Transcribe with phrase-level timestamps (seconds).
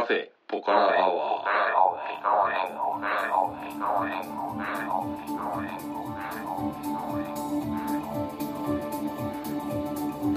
[0.00, 2.60] カフェポカラアワー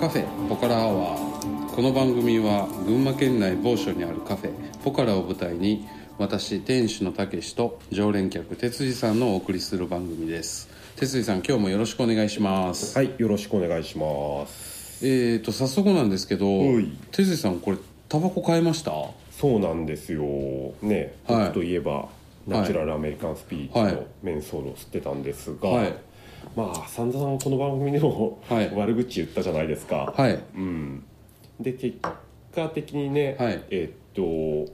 [0.02, 4.52] カフェポカラアワーこの番組は群馬県内某所にあるカフェ
[4.84, 5.88] ポカラを舞台に
[6.18, 10.68] 私店主のたけしと常連客哲司さんのお送りする番組です。
[10.98, 12.98] 哲司さん今日もよろしくお願いします。
[12.98, 15.06] はい、よろしくお願いします。
[15.08, 16.90] えーと早速なんですけどはい。
[17.12, 17.77] 哲司さんこれ
[18.09, 18.91] タバコ買いました？
[19.40, 20.22] そうなんですよ。
[20.81, 21.45] ね、はい。
[21.48, 22.07] 僕といえば、
[22.48, 23.94] ナチュラルアメリカンスピリッツはい。
[23.94, 25.94] のメンソールを吸ってたんですが、はい。
[26.55, 28.71] まあ散々この番組でも、はい。
[28.76, 30.13] 悪口言ったじゃないですか。
[30.16, 30.40] はい。
[30.55, 31.04] うん。
[31.59, 31.98] で結
[32.54, 33.63] 果的にね、はい。
[33.70, 34.73] えーっと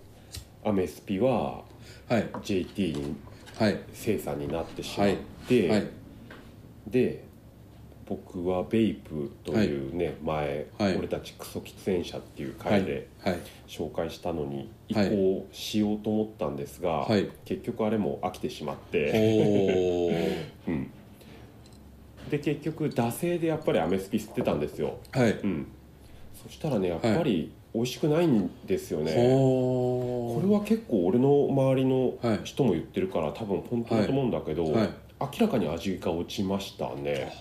[0.68, 1.62] アメスピは
[2.10, 2.28] はい。
[2.44, 3.16] JT に
[3.58, 3.80] はい。
[3.94, 5.10] 生産になってしまっ
[5.48, 5.88] て、はい。
[6.88, 7.24] で
[8.10, 10.98] 僕はベイプというね、前、はい。
[10.98, 13.38] 俺たちクソ喫煙者っていうはい回で、はい。
[13.68, 15.10] 紹介したのに移はい。
[15.12, 17.30] 行しようと思ったんですが、はい。
[17.46, 20.72] 結局あれも飽きてしまっおて、ーう。
[20.74, 20.92] ん、
[22.32, 25.32] で結局惰性でやっぱりアメスピ吸ってたんですよ、はい。
[25.32, 25.68] うん、
[26.44, 32.40] そしたらねやっぱり美味しくないんですよね、これは結構俺の周りのはい。
[32.44, 34.90] 人も言ってるから多分本当だと思うんだけど、はい。
[35.22, 37.32] 明らかに味が落ちましたね、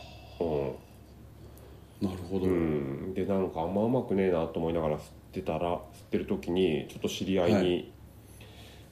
[0.45, 7.93] うなるほど、んうん、でなんかあんま甘くねえなと思いながら吸ってたら吸ってる時にちょっと知り合いに、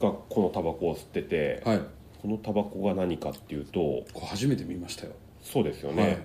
[0.00, 1.80] がこのタバコを吸ってて、はい。
[2.22, 5.12] このタバコが何かっていうと初めて見ましたよ。
[5.42, 6.18] そうですよね、はい。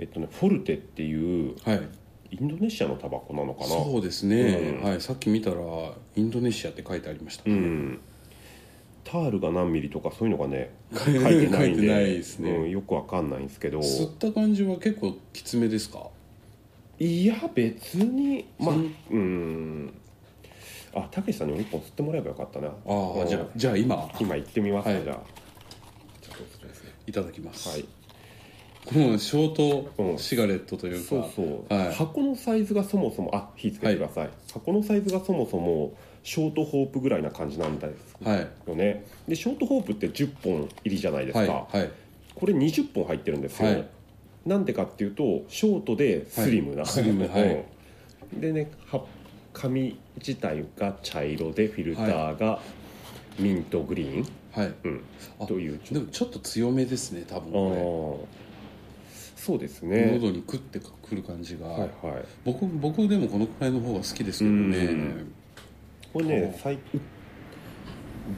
[0.00, 1.88] えっとねフォルテっていうはい。
[2.30, 3.66] インドネシアのタバコなのかな。
[3.68, 4.88] そうですね、うん。
[4.88, 5.00] はい。
[5.00, 5.56] さっき見たら
[6.16, 8.00] インドネシアって書いてありました、うん
[9.04, 12.50] タールが何ミリとかそういうのがね 書書いいてないんでないですね。
[12.50, 13.80] うん、よくわかんないんですけど。
[13.80, 16.08] 吸った感じは結構きつめですか？
[16.98, 19.84] いや別にまあそうん。
[19.86, 19.94] ん
[20.94, 22.68] あたけしさんにも一本吸ってもらえばよかったな。
[22.68, 23.28] ああうん。
[23.28, 24.10] じゃあじゃあ今。
[24.20, 25.02] 今行ってみますか、はい。
[25.02, 25.16] じゃあ。
[26.22, 26.84] じゃあどうぞです。
[26.84, 27.84] ねいただきます、はい。
[28.86, 31.94] このショーうんトシガレットというか、そうそう、はい。
[31.94, 35.94] 箱のサイズがそもそもあ火つけてください、箱のサイズがそもそも
[36.24, 38.48] ショートホープぐらいな感じなんですはい。
[38.66, 41.90] よねでショートホープって10本入りじゃないですか、はいはい。
[42.34, 43.88] これ20本入ってるんですよ、はい。
[44.46, 46.86] なんでかっていうとショートでスリムな、はい。
[46.86, 47.28] スリム
[48.40, 49.04] でねは
[49.52, 52.60] 紙自体が茶色でフィルターが
[53.38, 54.72] ミントグリーン、はい。
[54.84, 55.00] うん。
[55.38, 58.44] あというでもちょっと強めですね多分こあー。
[59.36, 60.12] そうですれ、ね。
[60.14, 62.24] 喉にクッてくる感じが、はいはい。
[62.46, 64.78] 僕僕でもこのくらいの方が好きですけどね。
[64.78, 65.34] うん
[66.14, 66.78] これね最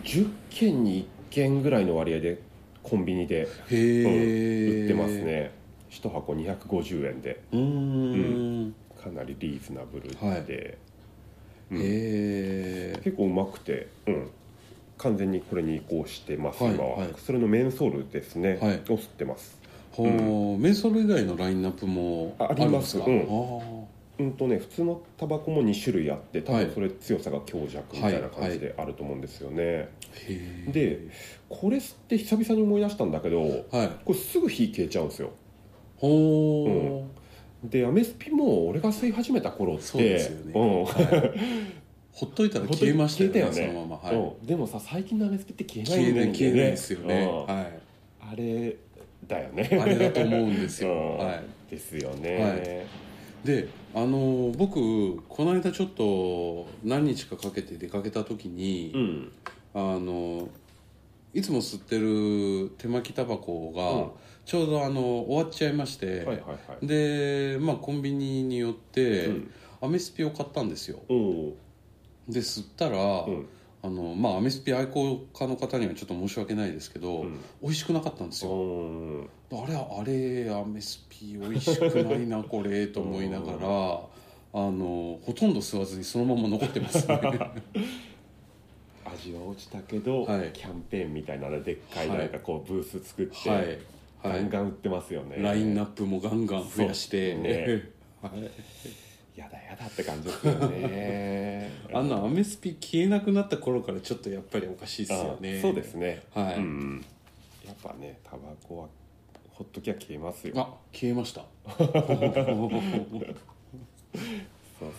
[0.02, 2.40] 10件に1件ぐらいの割合で
[2.82, 5.52] コンビニで、へうんえ、売ってますね。
[5.90, 7.42] 1箱250円で。
[7.52, 8.74] うーん。
[9.02, 11.76] かなりリーズナブルで、はい。
[11.76, 13.02] うん。
[13.02, 14.30] 結構うまくて、うん、
[14.98, 17.08] 完全にこれに移行してます、はい今は、はい。
[17.18, 18.74] それのメンソールですね、はい。
[18.76, 19.58] を吸ってます。
[19.92, 23.04] ほう、メンソール以外のラインナップもああるんですか？
[23.04, 23.85] ありますあ
[24.18, 26.66] うんとね普通のタバコも2種類あって多はい。
[26.66, 29.88] 分それ強さが強弱みたいな感じであると思うんですよね、ーへ
[30.68, 31.00] えで
[31.48, 33.90] これ吸って久々に思い出したんだけどはい。
[34.04, 35.30] これすぐ火消えちゃうんですよ。
[35.98, 37.06] ほ
[37.64, 40.52] う、でアメスピも俺が吸い始めた頃ってそうですよね。
[40.54, 40.84] うん。
[42.12, 43.52] ほっといたら消えましたよねよね。
[43.52, 43.96] そのまま。
[43.96, 44.46] はい、うん。
[44.46, 47.14] でもさ最近のアメスピって消えないんだよね消えないですよね、
[47.48, 47.54] うん。
[47.54, 47.78] はい。
[48.32, 48.76] あれ
[49.26, 49.78] だよね。
[49.80, 51.18] あれだと思うんですよ、うん。
[51.18, 51.44] はい。
[51.70, 52.86] ですよね、
[53.44, 59.32] であの僕この間ちょっと何日かかけて出かけた時に、うん。
[59.72, 60.50] あの
[61.32, 64.10] いつも吸ってる手巻きタバコが、うん。
[64.44, 66.86] ちょうどあの終わっちゃいまして、はいはいはい。
[66.86, 69.50] でまあコンビニによって、うん。
[69.80, 71.00] アメスピを買ったんですよ。
[71.08, 71.14] う。
[71.14, 71.50] ん
[72.28, 73.48] で吸ったら、うん。
[73.82, 77.40] あのまあアメスピ愛好家の方にはちょっと申し訳ないですけど、うん。
[77.62, 83.58] 美味しくなかったんですよ、うんあれあれアメスピ美味しくないなこれと思いながらあ
[84.70, 87.20] のほとんど吸わずにそのまま残ってますね
[89.04, 93.78] 味は落ちたけど、はいキャンペーンみたいなのでっかいなんかこうブース作って、はい
[94.22, 97.92] ガンガン売ってますよねラインナップもガンガン増やして、ね、
[99.36, 107.04] やだやだって感じですよねあんなアメスピ消えなくなった頃からちょっとやっぱりおかしいですよねそうですねはいうん、
[107.64, 108.88] やっぱねタバコは
[109.56, 110.52] ほっときゃ消えますよ。
[110.56, 111.40] あ消えました。
[111.40, 111.44] あ
[111.78, 111.88] そう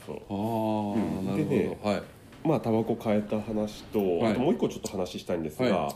[0.03, 0.15] そう。
[0.27, 2.03] あー、なるほど、でねはい。
[2.43, 4.31] まあタバコ変えた話と、はい。
[4.31, 5.95] あともう一個ちょっと話したいんですが、は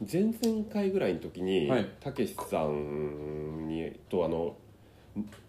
[0.00, 1.88] 前々回ぐらいの時にはい。
[2.00, 4.56] たけしさんにとあの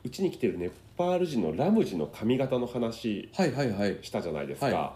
[0.04, 3.98] うちに来てるネパール人のラムジの髪型の話はいはいはい。
[4.04, 4.95] したじはないですか、は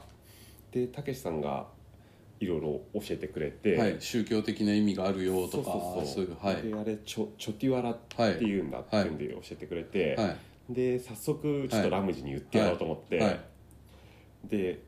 [0.71, 1.65] でたけしさんが
[2.41, 6.25] いろいろ教えてくれて、はい、宗教的な意味があるよとかそうそうそう。
[6.25, 6.63] いうはい。
[6.63, 10.35] であれチョチョティワラっていうんだっていうんで教えてくれて、は
[10.69, 10.73] い。
[10.73, 13.39] で早速ちょっとラムジに言ってやろうと思って、はい。
[14.49, 14.81] で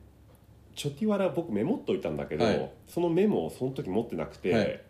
[0.74, 2.70] チョティワラ僕メモっといたんだけど、はい。
[2.88, 4.80] そのメモをその時持ってなくて、はい。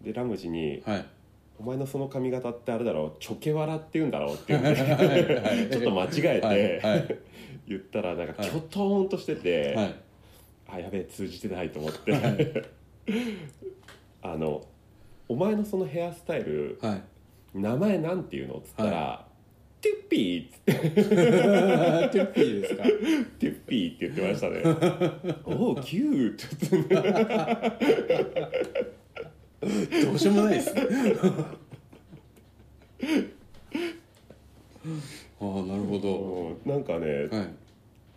[0.00, 1.06] でラムジにはい
[1.60, 4.74] 「お前のその髪型ってあれだろうチョケワラって言うんだろ」って言う ん
[5.70, 6.08] ちょっと間違
[6.38, 7.18] えて、
[7.68, 9.94] 言ったらなんかはいキョトーンとしてて、はい
[10.68, 12.12] あやべえ通じてないと思って、
[14.22, 14.64] あの
[15.28, 17.02] 「お前のそのヘアスタイルはい。
[17.54, 19.26] 名前なんていうの?」っつったら
[19.80, 20.72] 「テュッピー」っつって。
[22.24, 22.82] ッピーですか
[23.38, 24.62] 「テュッピー」って言ってましたね。
[25.44, 26.46] おおキュート
[30.06, 30.82] どうしようもないですね。
[35.40, 36.56] ああなるほど。
[36.64, 37.63] うんなんかね、はい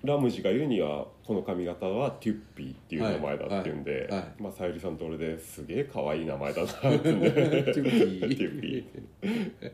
[0.08, 4.42] ラムジが言うにはこの髪型はテュッピーっていう名前だっていうんで、はいはいはい。
[4.42, 9.72] まあさゆりさんと俺ですげえ可愛い名前だなってんでテュッピー。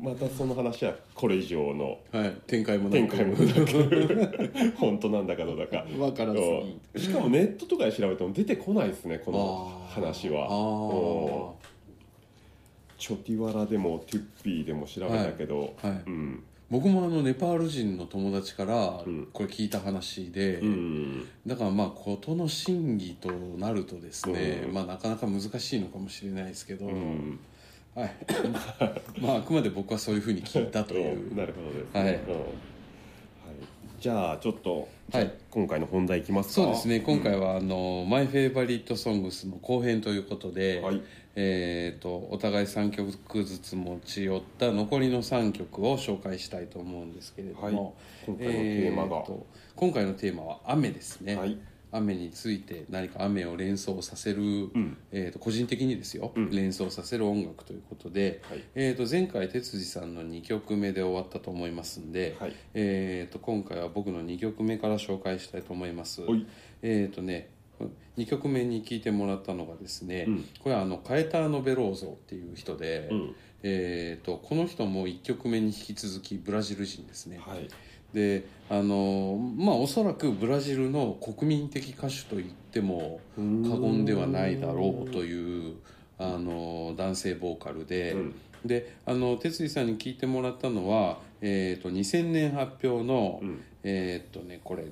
[0.00, 2.92] またその話はこれ以上のはい展開もなく。
[2.96, 4.72] 展開もなく。
[4.76, 5.84] 本当なんだかどうだか。
[5.98, 6.40] わからず
[7.04, 10.48] しかもネットとかで調べても出てこないですねこの話は。
[12.98, 16.02] チョティワラでもテュッピーでも調べたけど、はいはい。
[16.06, 19.28] うん僕もあのネパール人の友達からうん。
[19.32, 24.74] これ聞いた話で、うんだからまあ事の真偽となるとですね、うん。
[24.74, 27.40] まあなかなか難しいのかもしれないですけど、うん。
[27.94, 28.14] はい。
[29.20, 31.30] まああくまで僕はそういうふうに聞いたという。
[31.30, 31.36] うん。
[31.36, 32.14] なるほどですね、はい。
[32.14, 32.32] うん。
[32.34, 32.44] はい。
[33.98, 35.32] じゃあちょっと、はい。
[35.50, 36.54] 今回の本題いきますか？
[36.54, 37.00] そうですね。
[37.00, 41.02] 今回はあの「マイ・フェイバリット・ソングス」の後編ということで、はい
[41.36, 47.74] えー、とお互い3曲ずつ持ち寄った残りの3曲を紹介したいと思うんですけれども、はい。
[48.26, 49.18] 今回のテーマが？
[49.18, 49.46] えと
[49.76, 51.56] 今回のテーマは雨ですね、はい。
[51.92, 54.96] 雨について何か雨を連想させる、ん。
[55.12, 56.50] えー、と個人的にですよ、うん。
[56.50, 58.64] 連想させる音楽ということで、はい。
[58.74, 62.54] えー、と前回哲司さんの2曲目で終わったと思いますんで、はい。
[62.74, 66.22] えー、と今回は僕の2曲目から紹介したいと思います。
[66.22, 66.46] はい。
[66.82, 67.50] えっ、とね
[68.16, 70.48] 2曲目に聴いてもらったのがですね、うん。
[70.62, 73.34] これはあのカエターノ・ベローゾっていう人で、うん。
[73.62, 77.68] えー、とこの人も1曲目に引き続きブラジル人ですね、はい。
[78.14, 85.76] であのまあおそらくブラジルの国民的歌手と言っても過言ではないだろうという
[86.18, 88.34] あの男性ボーカルで、うん。
[88.64, 93.62] であの哲司さんに聞いてもらったのは、えー、と2000年発表の、うん。
[93.82, 94.84] えーっとねこれ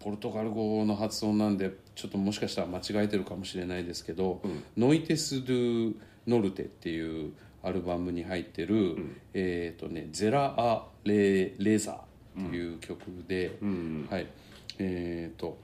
[0.00, 1.70] ポルトガル語の発音なんで
[2.00, 4.62] ちょっともしかしたら間違えてるかもしれないですけど「うん。
[4.78, 5.94] ノイテス・ドゥ・
[6.26, 7.32] ノルテ」っていう
[7.62, 9.16] アルバムに入ってる、ん。
[9.34, 12.02] えーっとね「ゼラ・ア・レ・レザ」
[12.40, 14.06] っていう曲で、うん。
[14.08, 14.26] はい。
[14.78, 15.58] えーっと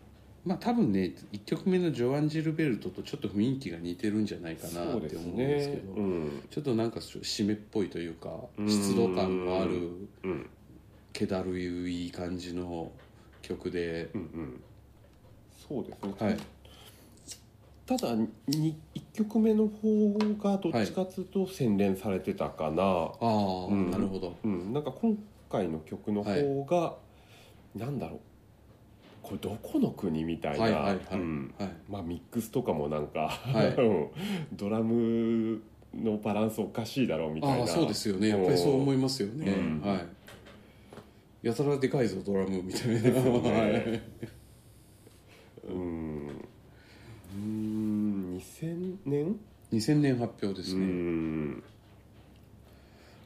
[0.44, 6.42] まあ多分ね1曲目のジョアン・ジルベルトとちょっと雰囲気が似てるんじゃないかなって思うんですけねどうん。
[6.50, 8.28] ちょっとなんか湿っぽいというか
[8.58, 8.68] うん。
[8.68, 9.90] 湿度感のある
[10.22, 10.46] うん。
[11.14, 12.92] 気だるい感じの
[13.40, 14.60] 曲でうんうん
[15.68, 16.36] そうですね、はい。
[17.86, 18.14] ただ
[18.48, 23.90] に1曲目の方がどっちかっつうと洗練されてたかな、ああ、うん。
[23.90, 24.36] なるほど。
[24.44, 25.16] うん、なんか今
[25.50, 26.96] 回の曲の方が、
[27.76, 28.20] なんだろう。
[29.22, 31.54] これどこの国みたいな、はいはいはい、うん。
[31.58, 31.70] はい。
[31.88, 33.38] まあ、ミックスとかもなんか、
[33.76, 33.80] い。
[33.80, 34.08] うん
[34.52, 35.60] ドラム
[35.94, 37.66] のバランスおかしいだろうみたいな。
[37.66, 38.28] そうですよね。
[38.28, 39.88] やっぱりそう思いますよね、うん。
[39.88, 40.06] はい。
[41.46, 43.10] やたらでかいぞドラムみたいな、ね。
[43.14, 44.26] はい
[45.68, 46.28] うん。
[46.28, 48.38] うーん。
[48.38, 49.36] 2000年
[49.72, 51.62] ？2000年発表ですうね、ん。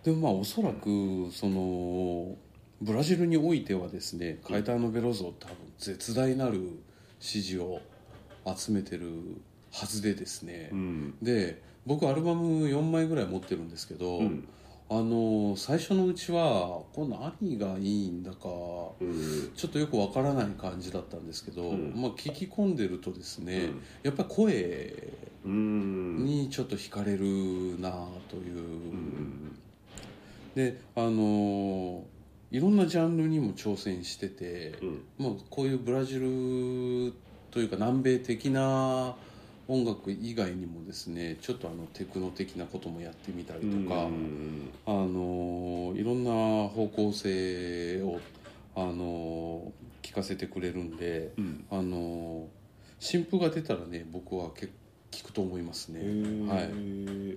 [0.05, 2.37] でもまあおそらくその
[2.81, 6.79] ブラジルにおいてはですねカエターノ・ベロゾ多分絶大なる
[7.19, 7.81] 支持を
[8.47, 9.11] 集めてる
[9.71, 11.15] はずでですね、うん。
[11.23, 14.49] で僕アルバム4枚ぐらい持ってるんですけど、うん
[14.93, 18.49] あの最初のうちはこれ何がいいんだか
[19.01, 19.53] うん。
[19.55, 21.93] ちょっとよくわからない感じだったんですけど、うん。
[21.95, 23.83] まあ、聞き込んでるとですね、うん。
[24.03, 25.13] やっぱり声
[25.45, 26.25] うん。
[26.25, 29.57] にちょっと惹かれるなという、うん
[30.57, 32.03] であの
[32.51, 35.05] いろんなジャンルにも挑戦してて、うん。
[35.19, 37.15] もうこういうブラジル
[37.53, 39.15] というか南米的な
[39.71, 48.21] 音楽以外にもですねちょっとあのテクノ的なこともやってみたりとか、うんあのいろんな方向性を
[48.75, 49.73] あの
[50.03, 51.65] 聞かせてくれるんで、うん。
[51.71, 52.49] あの
[52.99, 54.73] 新譜が出たらね僕は結
[55.11, 56.01] 聞くと思いますね、
[56.49, 57.37] はい、アー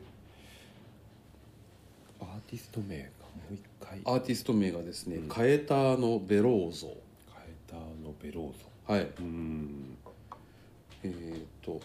[2.47, 3.09] ティスト名がも
[3.51, 3.99] う一回。
[4.05, 5.27] アーティスト名がですね、うん。
[5.27, 6.87] カエターノ・ベローゾ。
[7.33, 8.59] カエターノ・ベローゾ。
[8.93, 9.07] はい。
[9.19, 9.97] うん。
[11.03, 11.81] えー、と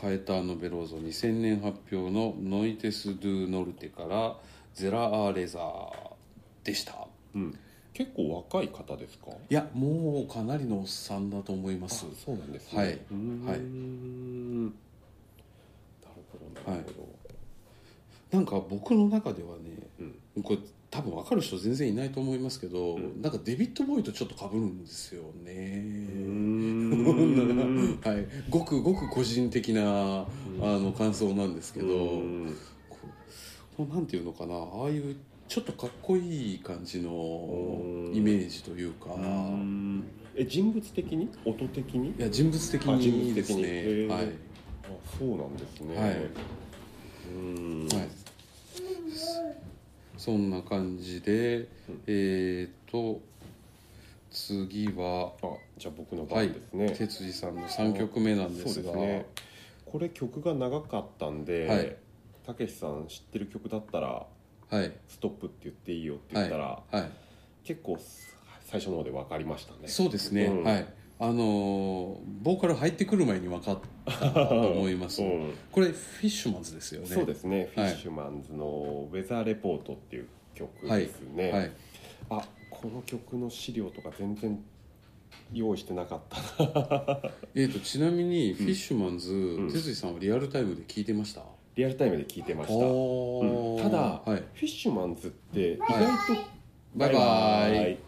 [0.00, 4.38] カエターノ・ベローゾ2000年発表の「ノイテス・ドゥ・ノルテ」から
[4.74, 6.12] 「ゼラ・アーレザー」
[6.62, 7.08] でした。
[7.34, 7.58] うん。
[7.92, 9.32] 結構若い方ですか？
[9.50, 12.06] いやもうかなりのおっさんだと思います。
[12.24, 12.78] そうなんですね。
[12.78, 13.00] はい。
[13.10, 13.44] うん。
[13.44, 13.58] はい。
[13.58, 13.64] な
[16.14, 17.08] るほどなるほ
[18.30, 19.72] ど、なんか僕の中ではね、
[20.36, 20.42] うん。
[20.44, 20.58] これ
[20.90, 23.20] 多分分かる人全然いないと思いますけど、うん。
[23.20, 27.98] なんかデビッド・ボーイとちょっと被るんですようね、ん。
[28.02, 30.26] はい、ごくごく個人的な、あ
[30.60, 32.56] の感想なんですけど、うん。
[33.76, 34.54] こうなんていうのかな。
[34.54, 35.16] ああいう
[35.46, 38.14] ちょっとかっこいい感じのうん。
[38.14, 40.04] イメージというか、うん。
[40.34, 41.28] え人物的に？
[41.44, 42.10] 音的に？
[42.10, 43.62] いや人物的にですね。
[43.62, 44.06] ー。
[44.06, 44.28] はい、あ
[45.18, 45.96] そうなんですね。
[45.96, 46.16] はい。
[47.34, 47.86] うん。
[47.88, 47.96] はい、
[50.18, 51.68] そんな感じで、
[52.06, 53.20] えっ、と
[54.30, 55.46] 次はあ
[55.78, 58.92] じゃあ僕のはい番ですね、哲司さんの3曲目なんですが。
[58.96, 59.26] ね。
[59.86, 61.96] これ曲が長かったんで、はい。
[62.44, 64.26] たけしさん知ってる曲だったら
[64.70, 67.10] はい「ストップ」って言っていいよってはい言ったら、はい。
[67.62, 67.98] 結構
[68.64, 69.86] 最初の方で分かりましたね。
[69.86, 70.64] そうですね、うん。
[70.64, 70.86] はい
[71.20, 75.52] あのーボーカル入ってくる前に分かったと思います、 うん。
[75.72, 77.08] これフィッシュマンズですよね。
[77.08, 81.70] そうですね、はいフィッシュマンズの「ウェザーレポート」っていう曲ですね、はい。
[82.30, 84.62] あこの曲の資料とか全然
[85.52, 87.20] 用意してなかったな。
[87.54, 89.68] えー、とちなみにフィッシュマンズ、ん。
[89.68, 91.42] 哲司さんはリアルタイムで聞いてました？
[91.74, 93.82] リアルタイムで聞いてました、うん。
[93.82, 96.42] ただ、はい、フィッシュマンズって意外と、
[96.94, 97.98] バイバイ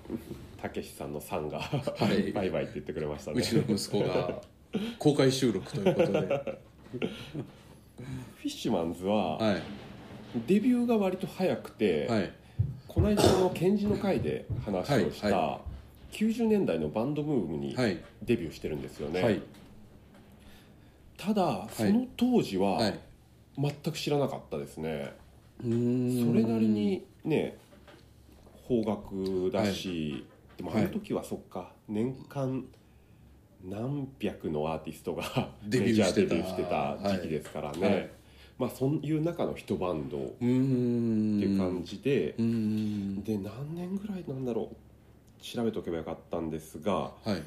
[0.60, 2.32] たけしさんのさんが、い。
[2.32, 3.40] バイバイって言ってくれましたね。
[3.40, 4.40] うちの息子が
[4.98, 6.20] 公開収録ということで。
[8.36, 9.62] フィッシュマンズは、はい。
[10.46, 12.32] デビューが割と早くて、はい。
[12.88, 15.60] この間のケンジの回で話をした、は
[16.12, 16.14] い。
[16.14, 17.98] 90年代のバンドブームにはい。
[18.22, 19.40] デビューしてるんですよね、はい。
[21.16, 22.98] ただその当時ははい。
[23.58, 25.12] 全く知らなかったですね、
[25.60, 27.58] それなりにね
[28.66, 30.24] 邦楽だし、
[30.60, 30.84] でもあはい。
[30.84, 32.64] の時はそっか年間
[33.64, 35.24] 何百のアーティストが
[35.66, 36.26] デビューしてた。
[36.26, 38.10] メジャーデビューしてた時期ですからね、はい。
[38.58, 42.42] まあそういう中の一バンドっていう感じで、で
[43.38, 47.42] 何年ぐらいなんだろう調べとけばよかったんですがはい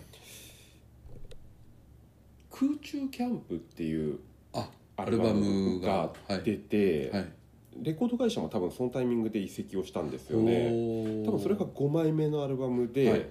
[2.50, 4.20] 「空中キャンプ」っていう
[4.54, 6.42] あアルバムがはい。
[6.44, 7.32] 出て、はい
[7.82, 11.24] レコード会社も多分そのタイミングで移籍をしたんですよね。
[11.26, 13.26] 多分それが5枚目のアルバムで、はい。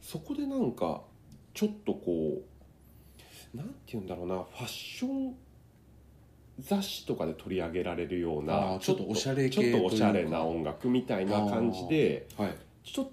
[0.00, 1.02] そこでなんか
[1.52, 2.40] ちょっとこ
[3.54, 5.34] うなんて言うんだろうなファッション
[6.60, 12.54] 雑誌とかで取り上げられるようあなーちょっとおしゃれ系ちょっとおしゃれな音楽みたいな感じではい。
[12.84, 13.08] ちょっ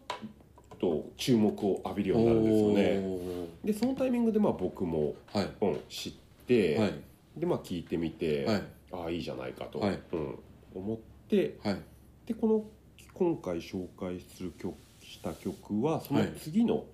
[0.79, 3.19] と注目を浴びるようになるんですよね。
[3.63, 5.49] おでそのタイミングでまあ僕も、ーはい。
[5.61, 6.13] うん、知っ
[6.47, 6.93] て、はい。
[7.35, 8.63] でまあ聞いてみて、はい
[8.95, 9.99] ああいいじゃないかと、はい。
[10.11, 10.39] うん、
[10.73, 10.97] 思っ
[11.27, 11.81] てはい。
[12.25, 12.63] でこの
[13.13, 16.85] 今回紹介する曲した曲はその次の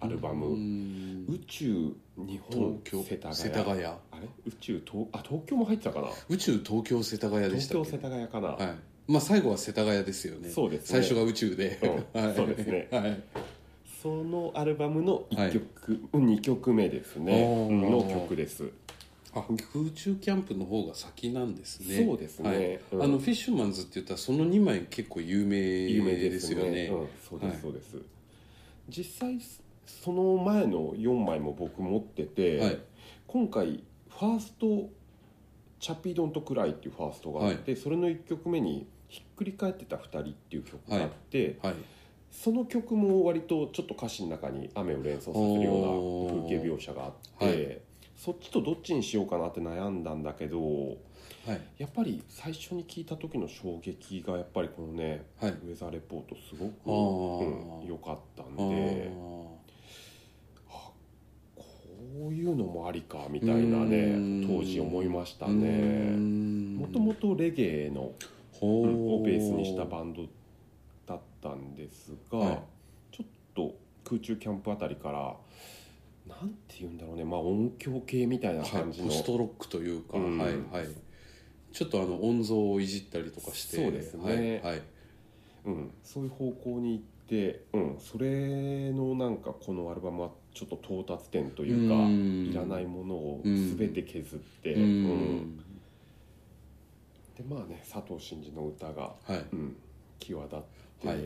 [0.00, 1.26] アルバム「うーん。
[1.28, 3.16] 宇宙日本東京世
[3.50, 4.28] 田谷」あれ？
[4.46, 6.08] 宇宙東あ東京も入ってたかな？
[6.28, 9.12] 宇宙東京世田谷でした東京世田谷かな、はい。
[9.12, 10.50] まあ最後は世田谷ですよね。
[10.50, 11.00] そうですね。
[11.00, 11.78] 最初が宇宙で、
[12.14, 12.22] うん。
[12.22, 12.34] はい。
[12.34, 12.88] そうですね。
[12.90, 13.22] はい。
[14.02, 18.70] そのアルバムの1曲、うん2曲目ですね、の曲です
[19.34, 19.42] あ
[19.72, 22.04] 空中キャンプの方が先なんですね。
[22.04, 22.48] そうですね。
[22.48, 22.80] はい。
[22.92, 23.02] うん。
[23.02, 26.86] あのフィッシュマンズって言ったらその2枚結構有名でですすよね。
[26.86, 27.96] うん、そうです、はいそうです。
[28.88, 29.38] 実際
[29.86, 32.78] その前の4枚も僕持ってて、はい。
[33.26, 34.88] 今回ファースト
[35.78, 41.74] 「チャピドンとクライ」っていうファーストがあって、それの1曲目に「ひっくり返ってた2人」っていう曲があって、はい。
[42.30, 47.87] その曲も割とちょっと歌詞の中に雨を連想させるような風景描写があって、はい
[48.18, 50.58] そっちとどっちにしようかなって悩んだんだけど
[51.46, 51.60] はい。
[51.78, 55.52] やっぱり最初に聞いた時の衝撃がやっぱりこのね、はい。
[55.52, 57.82] ウェザーレポートすごくあー。
[57.82, 59.10] うん良、かったんで
[61.56, 66.16] こういうのもありかみたいなね当時思いましたね。
[66.76, 68.12] もともとレゲエの
[68.52, 70.24] ほをベースにしたバンド
[71.06, 72.58] だったんですが、はい。
[73.12, 75.36] ちょっと空中キャンプあたりから
[76.28, 78.70] なんて言うんだろうね、まあ、音響系みたいなはい。
[78.70, 80.38] 感じの、ポストロックというか、うん。
[80.38, 80.88] はいはい。
[81.72, 84.60] ちょっとあの音像をいじったりとかしてそうですね。
[84.62, 84.82] はいはい。
[85.64, 92.46] うん、そういう方向に行って、うん、それのなんかこのアルバムはちょっと到達点というか、うん。
[92.50, 95.04] いらないものをうん全て削って、ううん。
[95.36, 95.58] ん
[97.36, 99.44] でまあね佐藤真二の歌が、はい。
[99.52, 99.76] うん、
[100.20, 100.60] 際立っ
[101.00, 101.18] て、はい。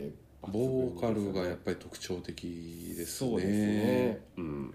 [0.51, 3.29] ボーカルがやっぱり特徴的ですね。
[3.31, 4.21] そうですね。
[4.37, 4.73] うん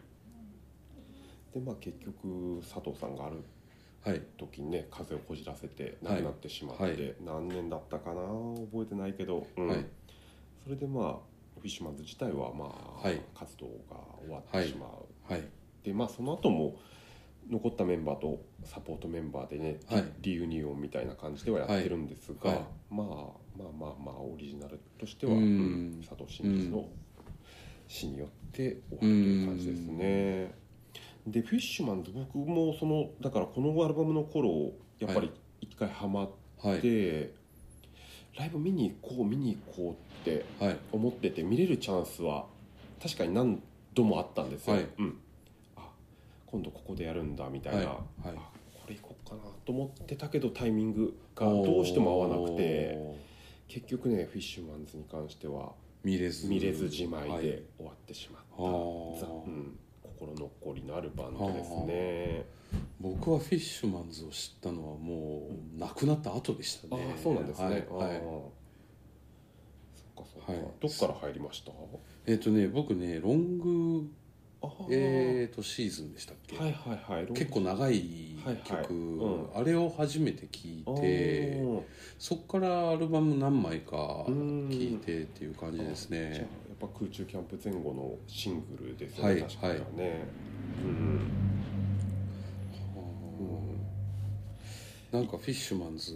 [1.52, 3.42] でまあ結局佐藤さんがある
[4.04, 4.22] はい。
[4.38, 6.92] 時にね風邪をこじらせて亡くなってしまって、はい。
[6.92, 8.22] はい何年だったかな
[8.70, 9.66] 覚えてないけど、うん。
[9.68, 9.84] はい。
[10.62, 11.04] それでまあ
[11.58, 12.66] フィッシュマンズ自体はま
[13.02, 13.20] あ、はい。
[13.34, 15.44] 活動が終わってしまう、はい。
[15.82, 16.76] でまあその後も
[17.50, 20.04] 残ったメンバーとサポートメンバーでね、はい。
[20.20, 22.58] リユニオンみたいな感じではやってるんですが、はい。
[22.58, 25.40] はいまあまあまあまあオリジナルとしては、うん。
[25.40, 26.88] うん佐藤真一の
[27.88, 30.67] 死によって終わるという感じですね。
[31.30, 35.30] でフィッシュマンズ僕もそのだからこのアルバムの頃やっぱり
[35.60, 36.30] 一回ハマっ
[36.60, 37.30] て、はい。
[38.38, 40.76] ライブ見に行こう見に行こうってはい。
[40.92, 42.46] 思ってて見れるチャンスは
[43.02, 43.62] 確かに何
[43.94, 44.86] 度もあったんですよ、はい。
[44.98, 45.18] うん、
[45.76, 45.88] あ
[46.46, 47.86] 今度ここでやるんだみたいな、はい。
[47.86, 47.98] はい。
[48.36, 53.16] あこれ行こうかなと思ってたけどタイミングがどうしても合わなくて
[53.68, 55.72] 結局ねフィッシュマンズに関しては
[56.04, 56.48] 見れず。
[56.48, 57.42] 見れずじまいはい。
[57.42, 59.20] で終わってしまった、あー。
[59.20, 59.78] ざうん、
[60.18, 62.44] 心残りのあるバンドですね。
[63.00, 67.06] 僕はフィッシュマンズを知ったのはもう亡くなった後でしたね。
[67.12, 67.82] ああそうなんですね、はいはい。
[69.94, 70.60] そっかそっか、はい。
[70.80, 71.72] どっから入りました？
[72.26, 74.10] えっ、とね僕ねロング
[74.90, 77.26] えー、とシーズンでしたっけ、はいはいはい。
[77.28, 78.86] 結構長い曲、はいはい。
[78.90, 79.48] うん。
[79.54, 81.82] あれを初めて聞あいてー。
[82.18, 86.48] そっからアルバム何枚かうん聞いてっていう感じですね。
[86.67, 90.26] っぱ空中キャンプ前後のシングルですよね、はい確かにはね、
[90.84, 91.20] うん。
[95.10, 96.12] なんかフィッシュマンズ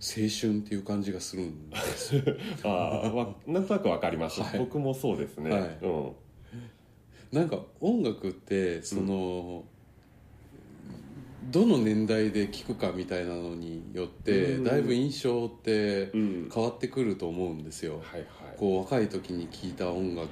[0.00, 2.22] 青春っていう感じがするんですよ。
[2.64, 4.58] ああわなんとなくわかります、はい。
[4.58, 5.78] 僕もそうですね、はい。
[5.82, 6.12] うん。
[7.32, 9.64] なんか音楽ってその、
[11.50, 14.64] どの年代で聴くかみたいなのによってうん。
[14.64, 16.50] だいぶ印象ってうん。
[16.52, 18.26] 変わってくると思うんですよ、はいはい
[18.60, 20.30] こう若い時に聴いた音楽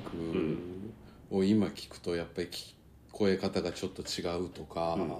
[1.30, 2.74] を今聴くとやっぱり聞
[3.10, 5.16] こえ方がちょっと違うとか、うん。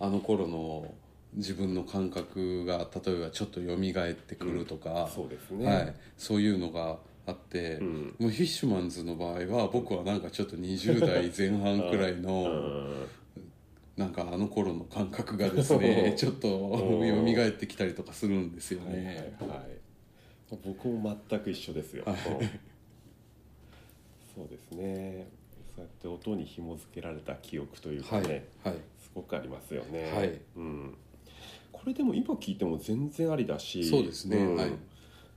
[0.00, 0.92] あの頃の
[1.34, 6.96] 自分の感覚が例えばちょっと蘇ってくるとか、そうですね、はい、そういうのが
[7.26, 8.16] あって、うん。
[8.18, 13.06] もうフィッシュマンズの場合は僕はなんかちょっと20代前半くらい うのん。
[13.96, 19.36] なんかあの頃の感覚がですね ちょっと蘇ってきたりとかするんですよはいはいね。
[19.38, 19.89] はい
[20.56, 22.04] 僕も全く一緒ですよ、
[24.34, 25.28] そうですね。
[25.76, 28.74] そうやって音に紐付けられた記憶というかはいね、はい。
[28.98, 30.40] すごくありますよね、はい。
[30.56, 30.94] うん、
[31.72, 34.56] これでも今聞いても全然ありだしそうですねん。
[34.56, 34.70] はい。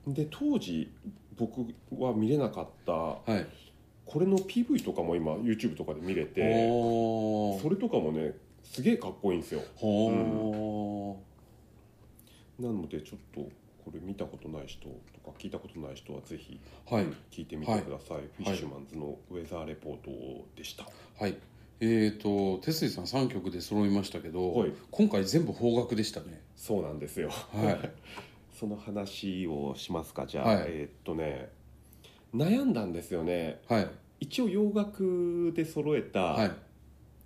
[0.08, 0.90] で当時
[1.36, 1.64] 僕
[1.98, 3.46] は見れなかったはい。
[4.04, 9.62] これの PV とかも今 YouTube とかで見れてほそれとかもねすげえかっこいいんですよ。
[9.76, 11.18] ほ
[12.58, 13.48] なのでちょっと
[13.84, 14.88] これ見たことない人と
[15.30, 16.58] か聞いたことない人はぜひ
[16.90, 17.04] はい。
[17.30, 20.86] 聞いてみてください、フィッシュマンズのウェザーレポートでした、
[21.18, 21.36] はい。
[21.80, 24.72] えーと哲司さん3曲で揃いましたけど、はい。
[24.90, 26.40] 今回全部邦楽でしたね。
[26.56, 27.28] そうなんですよ。
[27.30, 27.90] はい。
[28.58, 30.26] その話をしますか。
[30.26, 30.64] じゃあ、はい。
[30.68, 31.50] えーっとね
[32.34, 33.60] 悩んだんですよね。
[33.68, 33.88] はい。
[34.20, 36.52] 一応洋楽で揃えた、はい。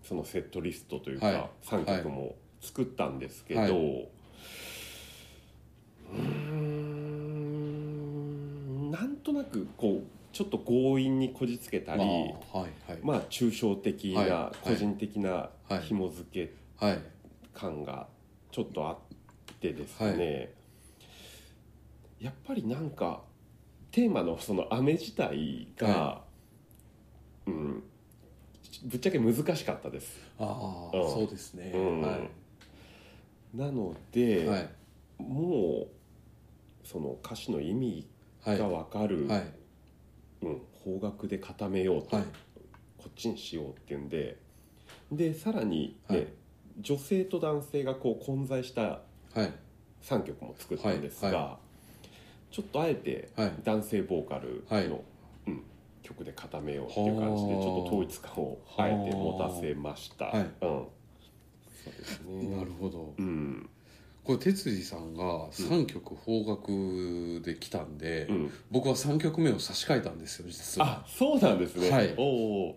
[0.02, 1.50] そのセットリストというか、はい。
[1.62, 3.72] 3曲も作ったんですけど、はい。
[6.14, 6.47] うん
[9.18, 12.98] となくこうちょっと強引にこじつけたり、まあはいはい。
[13.02, 15.82] まあ抽象的はいな個人的なはい。
[15.82, 16.54] 紐付け
[16.84, 16.98] はい。
[17.54, 18.08] 感が
[18.52, 18.96] ちょっとあっ
[19.60, 20.52] てですね、
[22.20, 23.22] やっぱりなんか
[23.90, 26.24] テーマのその雨自体が、は
[27.46, 27.82] うん
[28.84, 30.18] ぶっちゃけ難しかったです。
[30.38, 31.10] ああ、うん。
[31.10, 32.00] そうですね、うん。
[32.02, 32.30] はい。
[33.56, 34.68] なので、はい。
[35.18, 35.88] も
[36.82, 38.06] うその歌詞の意味はい
[38.56, 39.52] が分かる、はい。
[40.42, 42.24] うん、方角で固めようと、はい。
[42.96, 44.38] こっちにしようっていうんで
[45.12, 46.26] でさらに、ねはい。
[46.80, 49.00] 女性と男性がこう混在したは
[49.36, 49.52] い。
[50.02, 51.58] 3曲も作ったんですが、
[52.50, 53.52] ちょっとあえてはい。
[53.64, 54.84] 男性ボーカルの、はい。
[54.86, 55.62] うん、
[56.02, 57.66] 曲で固めようっていう感じでちはあ。
[57.66, 60.40] ょっと統一感をあえて持たせました、はい。
[60.40, 60.88] うん、そ
[61.86, 62.56] うですね。
[62.56, 63.14] なるほど。
[63.18, 63.68] うん
[64.28, 71.02] これ哲司さんが3曲邦楽で来たんで、うん、僕は3曲目を差し替えたんですよ実は。
[71.02, 72.14] あそうなんですね、はい。
[72.18, 72.76] おお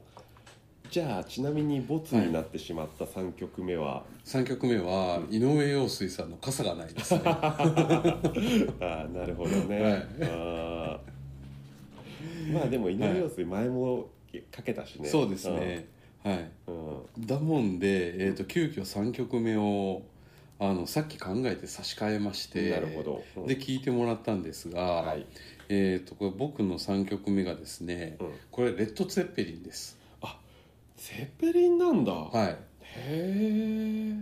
[0.89, 7.21] じゃあちなみにボツになってしまった3曲目は、3曲目は井上陽水さんの「傘がない」ですね。
[7.27, 7.57] あ
[8.79, 9.93] あなるほどね、はい。
[10.21, 12.53] あー。
[12.53, 14.07] まあでも井上陽水前も
[14.55, 15.09] かけたしね。
[15.09, 15.85] そうですね。
[16.23, 16.49] はい。
[16.67, 16.71] う
[17.19, 20.03] ん、だもんで、えー、と急遽3曲目を
[20.63, 23.47] あのさっき考えて差し替えましてなるほど、うん。
[23.47, 25.25] で聞いてもらったんですが、はい、
[25.69, 28.31] えー、とこれ僕の3曲目がですね、うん。
[28.51, 29.99] これレッド・ツェッペリンです。
[30.97, 32.49] ゼッペリンなんだ、はい。
[32.49, 32.55] へ
[33.09, 34.15] え。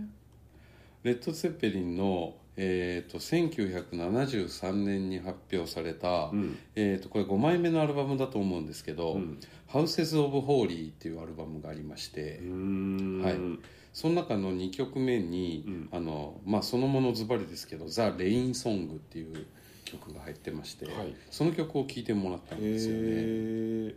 [1.02, 6.56] レッド・ツェッペリンの、えー、と1973年に発表された、うん。
[6.74, 9.38] えー、とこれ5枚目のアルバムだと思うんですけど「うん。
[9.66, 15.88] ハウセズ・オブ・ホーリー」っていうアルバムがありまして、はいその中の2曲目に、うん。
[15.92, 19.46] あのまあ、そのものズバリですけど「ザ・レイン・ソング」っていう
[19.84, 21.14] 曲が入ってまして、はい。
[21.30, 23.94] その曲を聴いてもらったんですよね。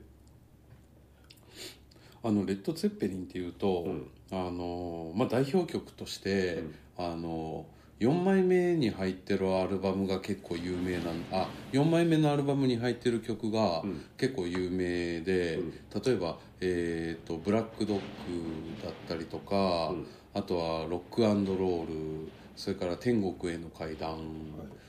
[2.25, 4.07] あのレッド・ツェッペリンっていうと、うん。
[4.31, 6.63] あのまあ、代表曲として、
[6.97, 7.67] あの
[7.99, 14.05] 4枚目に入ってるアルバムが結構有名なあ4枚目のアルバムに入ってる曲がうん。
[14.17, 15.71] 結構有名で、うん。
[15.71, 20.07] 例えば、えーと「ブラックドッグ」だったりとか、うん。
[20.33, 24.17] あとは「ロックアンドロール」それから「天国への階段」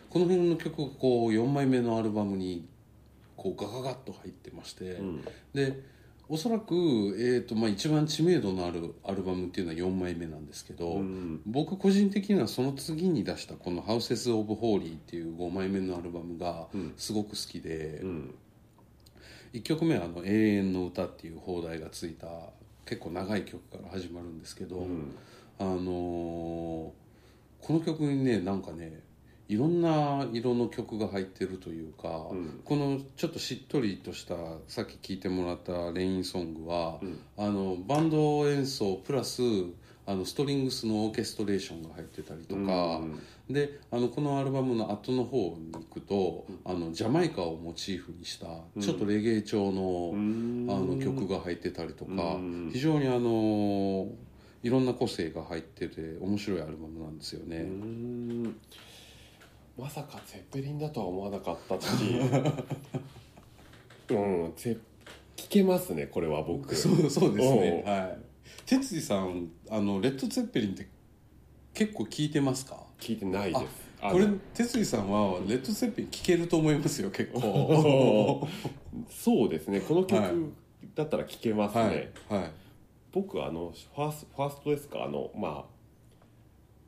[0.09, 2.69] この辺の曲がこう4枚目のアルバムに
[3.37, 5.25] こうガガガッと入ってまして、うん。
[5.53, 5.94] で
[6.29, 6.75] おそらく、
[7.19, 11.41] えーとまあ、一番知名度のあるアルバムっていうのは4枚目なんですけど、うん。
[11.45, 16.95] 僕個人的にはその次に出したこの「ハウセス・オブ・ホーリー」っていう5枚目のアルバムがうん。
[16.97, 18.35] すごく好きで、うん。
[19.53, 22.27] 1曲目はあの「永遠の歌」っていう放題がついた
[22.87, 25.15] 結構長い曲から始まるんですけど、うん。
[25.59, 27.05] あのー
[27.65, 29.01] この曲にねなんかね
[29.49, 32.61] いろんな色の曲が入ってるというか、うん。
[32.65, 34.35] このちょっとしっとりとした
[34.69, 37.19] さっき聴いてもらったレインソングは、うん。
[37.37, 39.43] あのバンド演奏プラス
[40.07, 43.21] あのストリングスのオーケストレーションが入ってたりとか、うん。
[43.51, 48.47] であのこのアルバムの後の方に行くと、あのジャマイカをモチーフにした
[48.81, 50.67] ちょっとレゲエ調の,、うん。
[50.71, 52.71] あの曲が入ってたりとか、うん。
[52.73, 54.09] 非常にあの
[54.63, 57.67] いろんな個性が入ってて面白いアルバムなんですよね。
[59.79, 61.87] うんまさかゼッペリンだとは思わなかったし
[64.11, 64.77] うんゼ
[65.37, 66.75] 聞けますねこれは僕。
[66.75, 67.83] そうそうですね。
[67.87, 68.19] はい。
[68.67, 70.87] 哲司さんあのレッド・ツェッペリンって
[71.75, 72.77] 結構聞いてますか？
[73.01, 73.65] 聞いてないです。
[74.01, 77.41] これ哲司さんはレッド・ツェッペリン聞けると思いますよ結構。
[77.41, 78.49] お
[79.11, 79.81] そうですね。
[79.81, 80.33] この曲はい。
[80.95, 81.91] だったら聞けますはい。
[81.91, 82.51] ね、はい。
[83.13, 85.05] 僕あのファースファーストですか？
[85.05, 85.74] あのまあ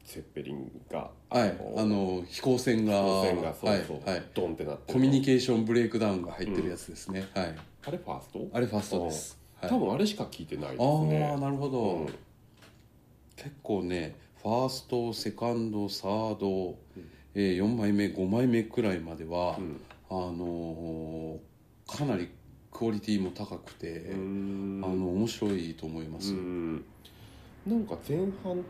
[0.06, 4.94] ゼッペリンがはいあの飛行船が路線がそうそう、はいはい、ドンってなってる。
[4.94, 7.54] コミュニケーションブレイクダウンが入ってるやつですね、はい。
[7.86, 8.48] あれファースト？
[8.52, 12.06] あれファーストです、はい、多分あれしか聞いてないですああねなるほど、うん。
[13.36, 16.76] 結構ねファーストセカンドサード、
[17.34, 19.80] えー、4枚目5枚目くらいまでは、うん。
[20.08, 21.38] あのー
[21.88, 22.28] かなり
[22.72, 26.84] クオリティも高くて、あの面白いと思います、うん。
[27.64, 28.60] なんか前半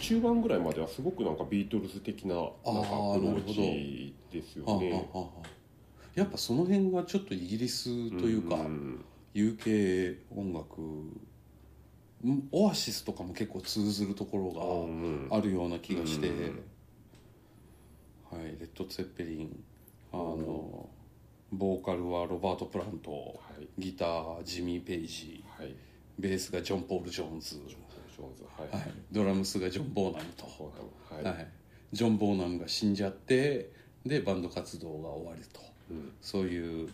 [0.00, 5.08] 中盤ぐらいまではすごくなんかビートルズ的ななんかアプローチですよね。
[6.14, 9.04] やっぱその辺がちょっとイギリスというか、ん。
[9.32, 10.80] UK 音楽
[12.26, 15.28] んオアシスとかも結構通ずるところうん。
[15.28, 16.62] があるような気がして、うん。
[18.30, 19.64] はい、レッド・ツェッペリン
[20.12, 20.88] あの
[21.52, 23.28] ボーカルはロバート・プラントは
[23.60, 23.68] い。
[23.78, 25.74] ギタージミー・ペイジはい。
[26.18, 28.82] ベースがジョン・ポール・ジョーンズ、ジョーンズはい。
[28.82, 30.44] はい、ドラムスがジョン・ボーナムと、
[31.14, 31.24] はい。
[31.24, 31.48] はい。
[31.92, 33.70] ジョン・ボーナムが死んじゃって
[34.06, 35.60] でバンド活動が終わると。
[35.90, 36.12] うん。
[36.20, 36.88] そういう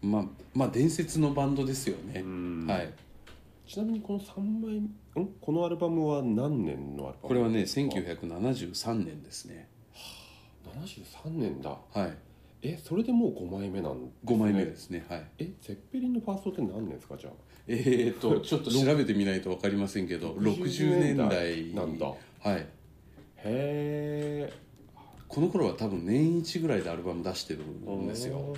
[0.00, 2.66] まあまあ伝説のバンドですよね、うん。
[2.66, 2.92] はい。
[3.66, 4.90] ちなみにこの3枚ん？
[5.40, 7.28] このアルバムは何年のアルバム？
[7.28, 9.68] これはねですか1973年ですね。
[10.64, 11.70] 73年だ。
[11.70, 12.16] はい。
[12.62, 15.26] えそれでもう5枚目なんです、ね、5枚目ですねはい。
[15.38, 17.32] えゼッペリンのファーストって何年ですかじゃあ？
[17.68, 22.14] えー、と ちょっと調べてみないと分かりませんけど60年代なんだは
[22.54, 22.56] い。
[22.56, 22.66] へ
[23.44, 24.52] え
[25.28, 28.56] この頃は多分年一ぐらいでアルバム出してるんですよ。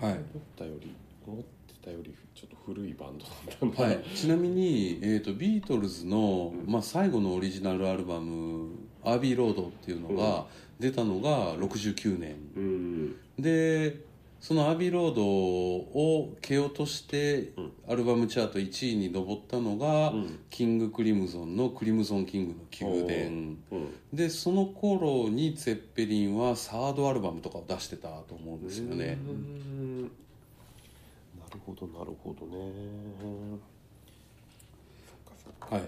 [0.00, 0.12] はい。
[0.12, 0.20] 思っ
[0.56, 0.92] たより、
[1.24, 3.94] 思ってたよりちょっと古いバンドなんだな。
[3.94, 8.70] はい、 ちなみに、えー、とビートルズの、まあ、最後のオリジナルアルバム
[9.04, 10.46] 「アービーロード」っていうのが
[10.80, 13.16] 出たのが69年うん。
[13.38, 13.96] で
[14.42, 17.72] その「アービーロード」を蹴落としてうん。
[17.88, 20.38] アルバムチャート1位に上ったのが、うん。
[20.50, 23.56] キング・クリムゾンの「クリムゾン・キングの宮殿。
[23.70, 29.16] うん」でその頃にゼッペリンはサードアルバムとかを出してたと思うんですよね。
[29.26, 30.02] うん。
[30.02, 30.08] な
[31.52, 32.72] るほどなるほどね。
[35.60, 35.82] はい。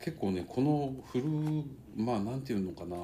[0.00, 1.24] 結構ねこの古
[1.96, 2.96] まあなんていうのかな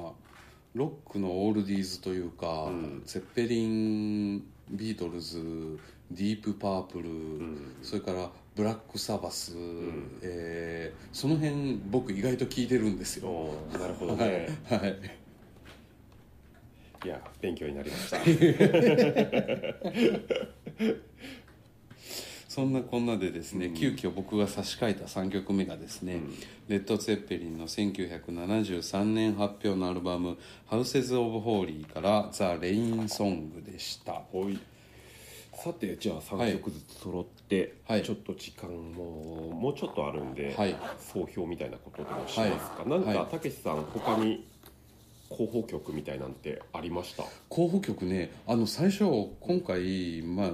[0.73, 3.01] ロックのオールディーズというか、うん。
[3.05, 5.37] ゼッペリンビートルズ
[6.11, 7.75] ディープパープル、ん。
[7.81, 10.19] それからブラックサバス、ん。
[10.21, 13.49] えーその辺僕意外と聞いてるんですよ。
[13.73, 14.29] なるほどはい。
[14.29, 14.97] ね、はい。
[17.03, 18.17] いや勉強になりました
[22.53, 23.73] そんなこんなでですね、うん。
[23.75, 26.35] 急遽僕が差し替えた3曲目がですね、うん。
[26.67, 30.37] レッド・ツェッペリンの1973年発表のアルバム
[30.69, 34.15] 「Houses of Holy」から「ザ・レイン・ソング」でした。
[34.15, 34.59] はい。
[35.53, 38.03] さてじゃあ3曲ずつ揃って、はい。
[38.03, 40.75] ちょっと時間ももうちょっとあるんで、はい。
[40.99, 42.89] 総評みたいなことでもしますか、はい。
[42.89, 43.31] なんかはい。
[43.31, 44.45] たけしさん他に
[45.29, 47.23] 候補曲みたいなんてありました？
[47.47, 49.05] 候補曲ねあの最初
[49.39, 50.51] 今回まあ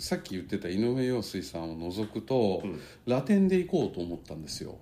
[0.00, 2.80] さっき言ってた井上陽水さんを除くと、うん。
[3.06, 4.76] ラテンで行こうと思ったんですよ。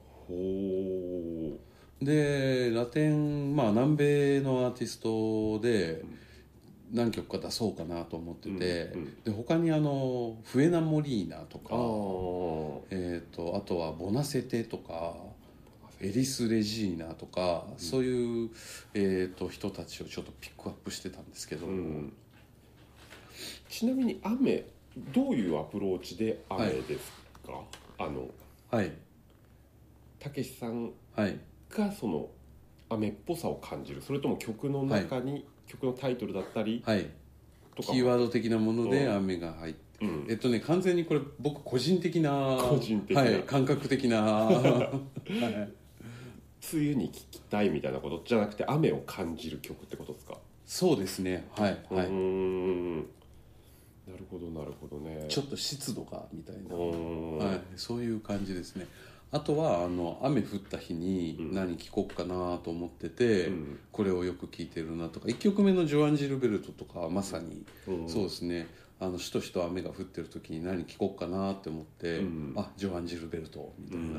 [2.00, 6.04] でラテンまあ南米のアーティストで
[6.92, 12.78] 何曲か出そうかなと思ってて、うんうんで他にあのフエナ・モリーナとあかー。
[12.90, 15.16] えー、とあとはボナセテとか
[16.00, 18.50] エリス・レジーナとか、そういう、
[18.94, 22.12] えー、と人たちをちょっとピックアップしてたんですけど、うん。
[23.68, 24.64] ちなみに雨
[25.12, 27.12] どういうアプローチで雨です
[27.46, 27.62] か、
[27.98, 28.28] あの
[28.70, 28.92] はい。
[30.18, 31.38] たけしさんはい。
[31.70, 32.28] がその
[32.90, 34.02] 雨っぽさを感じる。
[34.02, 37.06] それとも曲の中に、曲のタイトルだったりはい。
[37.76, 39.16] とかキーワード的なものでうん。
[39.16, 40.26] 雨が入って、うん。
[40.28, 43.22] えっとね完全にこれ僕個人的な個人的な。
[43.22, 44.90] はい、感覚的な、 は
[45.28, 45.72] い。
[46.70, 50.38] 梅雨に聴きたいみたいなことじゃなくて雨を感じる曲ってことですか？
[50.66, 51.46] そうですね。
[51.52, 51.78] はい。
[51.90, 52.10] はい。
[52.10, 53.06] ん
[54.10, 55.26] なるほどなるほどね。
[55.28, 58.86] ちょっと湿度がみたいうな、はい、そういう感じですね。
[59.30, 61.54] あとはあの雨降った日にうん。
[61.54, 63.78] 何聴こうかなと思ってて、うん。
[63.92, 65.28] これをよく聴いてるなとか。
[65.28, 68.08] 1曲目のジョアン・ジルベルトとかはまさに、うん。
[68.08, 68.66] そうですね。
[69.00, 72.54] あのしとしと雨が降ってる時に何聴こうかなって思って、うん。
[72.56, 74.14] あジョアン・ジルベルトみたいな、うん。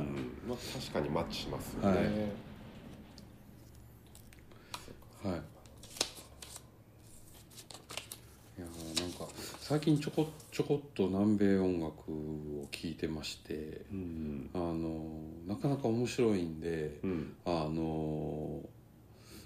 [0.47, 2.07] まあ、確かにマッチしますよね、はい。
[5.33, 5.41] はい。
[8.59, 9.25] いやーなんか
[9.69, 14.49] 最近ちょこちょこっと南米音楽を聴いてまして、うん。
[14.51, 15.05] あの
[15.47, 17.35] なかなか面白いんで、うん。
[17.45, 18.61] あの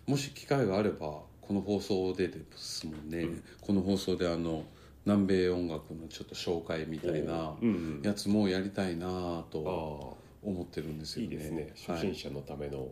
[0.08, 3.44] もし機会があればこの放送でですもんね、うん。
[3.60, 4.64] この放送であの
[5.06, 11.34] 南米音楽のちょっと紹介みたいなうんやつもやりたいなあとあ思ってるんですよね。
[11.34, 11.74] いいですね。
[11.86, 12.88] はい初心者のための、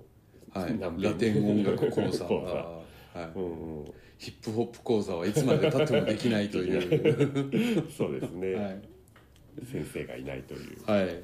[0.53, 2.25] はい、南米ラテン音楽講座
[3.13, 3.93] は、はい、うんうん。
[4.17, 7.89] ヒップホップ講座はいつまでたってもできないという。
[7.91, 8.81] そうですね、はい、
[9.65, 10.83] 先生がいないという。
[10.85, 11.19] はい。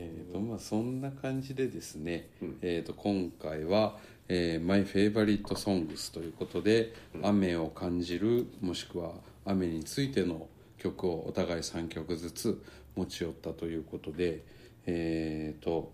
[0.00, 2.58] えーとまあ、そんな感じでですね、うん。
[2.62, 3.98] えー、と今回は
[4.28, 10.48] 「えー、マイ・フェイバリット・ソングス」ということで、雨を感じるもしくは雨についての
[10.78, 12.62] 曲をお互い3曲ずつ
[12.94, 14.42] 持ち寄ったということで
[14.86, 15.92] えっ、と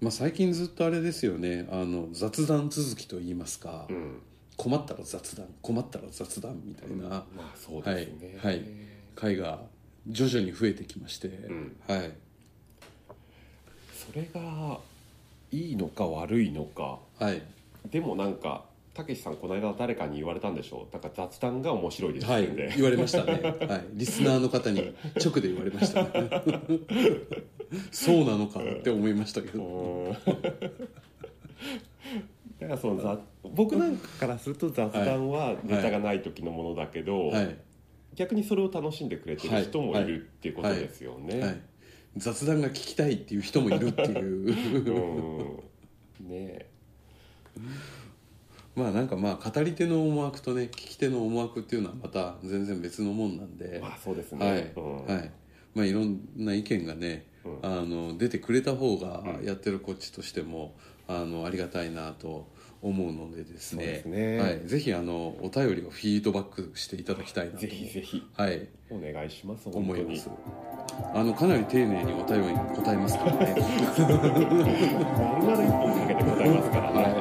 [0.00, 1.68] まあ最近ずっとあれですよね。
[1.70, 4.22] あの雑談続きといいますか、うん。
[4.56, 7.08] 困ったら雑談困ったら雑談みたいな。
[7.08, 8.38] まあそうですね。
[8.42, 8.56] はい。
[8.56, 8.64] はい。
[9.14, 9.60] 回が
[10.08, 11.76] 徐々に増えてきまして、ん。
[11.86, 12.12] はい。
[13.92, 14.78] それが
[15.52, 16.98] いいのか悪いのか。
[17.18, 17.42] はい。
[17.90, 20.92] でもなんかたけしさんこの間誰かに言われたんでしょう。
[20.92, 22.32] なんか雑談が面白いですって。
[22.32, 22.74] はい。
[22.74, 23.32] 言われましたね、
[23.68, 26.10] はい、リスナーの方に直で言われましたね
[27.90, 29.62] そうなのかって思いましたけど。
[29.62, 30.16] うん。
[32.60, 37.56] だからその雑僕なんかからすると雑談はネタがない時のものだけど、はい、
[38.14, 41.40] 逆にそれを楽しんでくれてる人もいるっていうことですよね。
[41.40, 41.60] はい、
[42.18, 44.50] 雑談が聞きたいっていう人もいるっていう。
[46.20, 46.28] うん。
[46.28, 46.66] ね。
[48.76, 54.50] まあなんかまあ語り手の思惑とね聞き手の思惑っていうのはまた全然別のもんなんで、まあそうですね。
[54.50, 55.04] はい、うん。
[55.06, 55.30] はい。
[55.74, 57.29] まあいろんな意見がね、うん
[57.62, 59.44] あの出てくれた方がうん。
[59.46, 60.74] やってるこっちとしても、
[61.08, 62.46] あのありがたいなと
[62.82, 63.86] 思うのでですね。
[63.86, 64.38] ですね。
[64.38, 67.58] はい、ぜひあのお便りをフィードバックしていただきたいなと。
[67.58, 68.22] ぜひぜひ。
[68.36, 69.68] はい、お願いします。
[69.68, 70.30] 思います。
[71.14, 73.54] あのかなり丁寧にお便りに答えますからね。
[73.56, 77.02] 漫画の一本かけて答えますからね。
[77.02, 77.12] はい。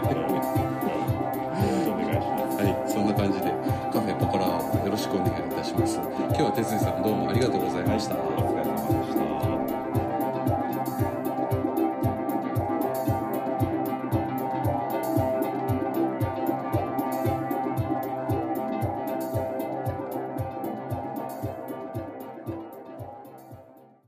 [1.90, 2.58] お願いします。
[2.64, 3.46] はいそんな感じで
[3.94, 5.98] カフェポコラをよろしくお願いいたします。
[5.98, 8.59] 今日は哲司さんどうもありがとうございました